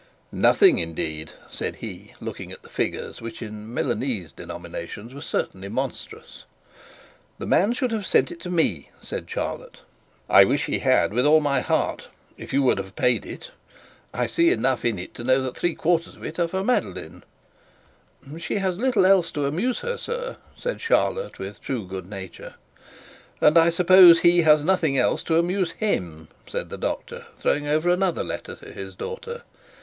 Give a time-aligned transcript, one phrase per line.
[0.31, 6.43] 'Nothing, indeed!' said he, looking at the figures, which in Milanese denominations were certainly monstrous.
[7.37, 9.81] 'The man should have sent it to me,' said Charlotte.
[10.27, 13.51] 'I wish he had with all my heart if you would have paid it.
[14.11, 17.21] I see enough in it, to know that three quarters of it are for Madeline.'
[18.39, 22.55] 'She has little else to amuse her, sir,' said Charlotte with true good nature.
[23.39, 28.23] 'And I suppose he has nothing to amuse him,' said the doctor, throwing over another
[28.23, 29.43] letter to his daughter.